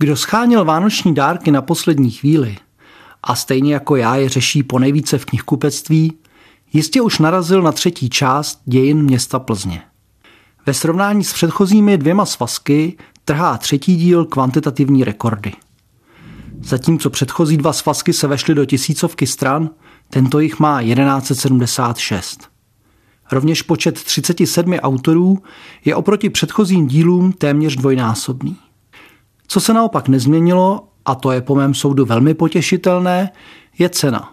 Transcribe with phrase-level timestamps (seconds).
[0.00, 2.56] Kdo scháněl vánoční dárky na poslední chvíli
[3.22, 6.12] a stejně jako já je řeší po nejvíce v knihkupectví,
[6.72, 9.82] jistě už narazil na třetí část dějin města Plzně.
[10.66, 15.52] Ve srovnání s předchozími dvěma svazky trhá třetí díl kvantitativní rekordy.
[16.62, 19.70] Zatímco předchozí dva svazky se vešly do tisícovky stran,
[20.10, 22.48] tento jich má 1176.
[23.32, 25.38] Rovněž počet 37 autorů
[25.84, 28.56] je oproti předchozím dílům téměř dvojnásobný.
[29.52, 33.30] Co se naopak nezměnilo, a to je po mém soudu velmi potěšitelné,
[33.78, 34.32] je cena.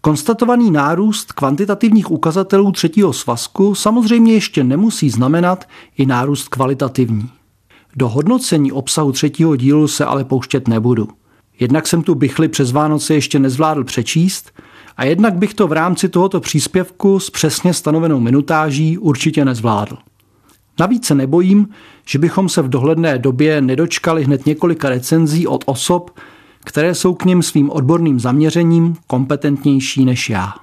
[0.00, 7.30] Konstatovaný nárůst kvantitativních ukazatelů třetího svazku samozřejmě ještě nemusí znamenat i nárůst kvalitativní.
[7.96, 11.08] Do hodnocení obsahu třetího dílu se ale pouštět nebudu.
[11.60, 14.52] Jednak jsem tu bychli přes Vánoce ještě nezvládl přečíst
[14.96, 19.96] a jednak bych to v rámci tohoto příspěvku s přesně stanovenou minutáží určitě nezvládl.
[20.80, 21.68] Navíc se nebojím,
[22.06, 26.10] že bychom se v dohledné době nedočkali hned několika recenzí od osob,
[26.64, 30.54] které jsou k ním svým odborným zaměřením kompetentnější než já.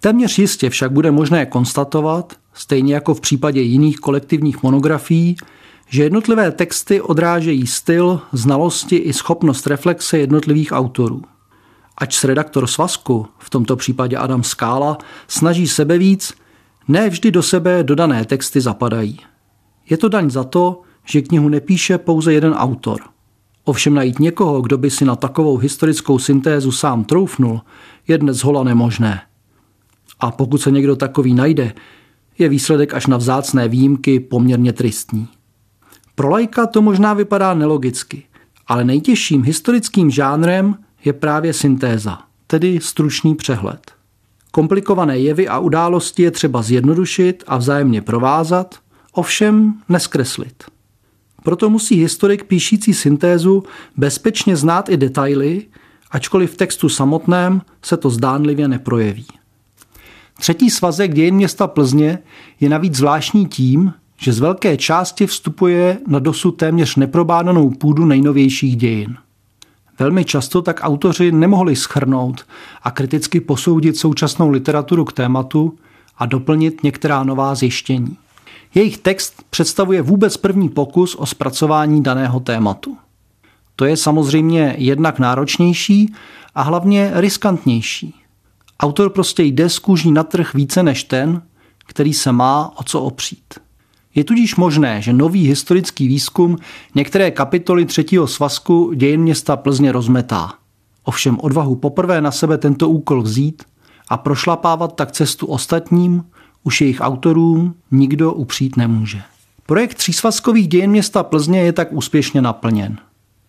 [0.00, 5.36] Téměř jistě však bude možné konstatovat, stejně jako v případě jiných kolektivních monografií,
[5.88, 11.22] že jednotlivé texty odrážejí styl, znalosti i schopnost reflexe jednotlivých autorů.
[11.98, 16.34] Ač s redaktor svazku, v tomto případě Adam Skála, snaží sebe víc,
[16.88, 19.20] ne vždy do sebe dodané texty zapadají.
[19.90, 23.00] Je to daň za to, že knihu nepíše pouze jeden autor.
[23.64, 27.60] Ovšem najít někoho, kdo by si na takovou historickou syntézu sám troufnul,
[28.08, 29.20] je dnes hola nemožné.
[30.20, 31.72] A pokud se někdo takový najde,
[32.38, 35.28] je výsledek až na vzácné výjimky poměrně tristní.
[36.14, 38.22] Pro lajka to možná vypadá nelogicky,
[38.66, 43.92] ale nejtěžším historickým žánrem je právě syntéza, tedy stručný přehled.
[44.50, 48.74] Komplikované jevy a události je třeba zjednodušit a vzájemně provázat,
[49.12, 50.64] ovšem neskreslit.
[51.42, 53.64] Proto musí historik píšící syntézu
[53.96, 55.66] bezpečně znát i detaily,
[56.10, 59.26] ačkoliv v textu samotném se to zdánlivě neprojeví.
[60.38, 62.18] Třetí svazek dějin města Plzně
[62.60, 68.76] je navíc zvláštní tím, že z velké části vstupuje na dosud téměř neprobádanou půdu nejnovějších
[68.76, 69.16] dějin.
[69.98, 72.46] Velmi často tak autoři nemohli schrnout
[72.82, 75.78] a kriticky posoudit současnou literaturu k tématu
[76.18, 78.16] a doplnit některá nová zjištění.
[78.74, 82.96] Jejich text představuje vůbec první pokus o zpracování daného tématu.
[83.76, 86.14] To je samozřejmě jednak náročnější
[86.54, 88.14] a hlavně riskantnější.
[88.80, 91.42] Autor prostě jde z kůží na trh více než ten,
[91.86, 93.54] který se má o co opřít.
[94.14, 96.56] Je tudíž možné, že nový historický výzkum
[96.94, 100.52] některé kapitoly třetího svazku dějin města Plzně rozmetá.
[101.04, 103.62] Ovšem odvahu poprvé na sebe tento úkol vzít
[104.08, 106.24] a prošlapávat tak cestu ostatním,
[106.64, 109.22] už jejich autorům nikdo upřít nemůže.
[109.66, 112.98] Projekt třísvazkových dějin města Plzně je tak úspěšně naplněn.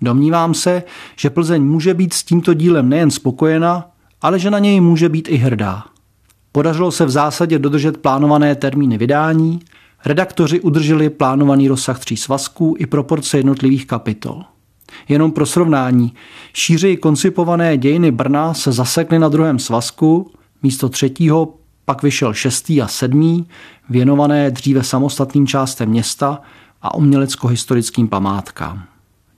[0.00, 0.82] Domnívám se,
[1.16, 3.90] že Plzeň může být s tímto dílem nejen spokojena,
[4.22, 5.84] ale že na něj může být i hrdá.
[6.52, 9.60] Podařilo se v zásadě dodržet plánované termíny vydání,
[10.04, 14.42] redaktoři udrželi plánovaný rozsah tří svazků i proporce jednotlivých kapitol.
[15.08, 16.12] Jenom pro srovnání,
[16.52, 20.30] šířeji koncipované dějiny Brna se zasekly na druhém svazku,
[20.62, 23.46] místo třetího pak vyšel šestý a sedmý,
[23.90, 26.40] věnované dříve samostatným částem města
[26.82, 28.84] a umělecko-historickým památkám.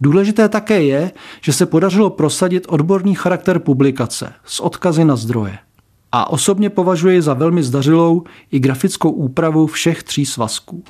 [0.01, 5.59] Důležité také je, že se podařilo prosadit odborný charakter publikace s odkazy na zdroje.
[6.13, 10.85] A osobně považuji za velmi zdařilou i grafickou úpravu všech tří svazků.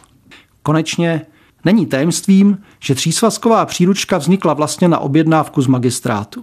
[0.62, 1.26] Konečně
[1.64, 6.42] není tajemstvím, že třísvazková příručka vznikla vlastně na objednávku z magistrátu.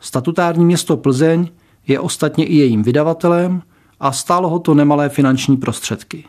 [0.00, 1.48] Statutární město Plzeň
[1.86, 3.62] je ostatně i jejím vydavatelem
[4.00, 6.24] a stálo ho to nemalé finanční prostředky.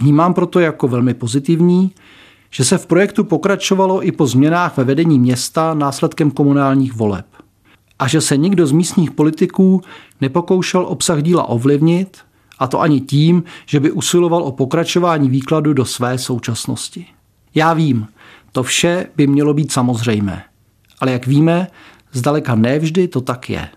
[0.00, 1.92] Vnímám proto jako velmi pozitivní,
[2.50, 7.26] že se v projektu pokračovalo i po změnách ve vedení města následkem komunálních voleb
[7.98, 9.82] a že se nikdo z místních politiků
[10.20, 12.18] nepokoušel obsah díla ovlivnit,
[12.58, 17.06] a to ani tím, že by usiloval o pokračování výkladu do své současnosti.
[17.54, 18.06] Já vím,
[18.52, 20.44] to vše by mělo být samozřejmé.
[21.00, 21.66] Ale jak víme,
[22.12, 23.68] zdaleka nevždy to tak je.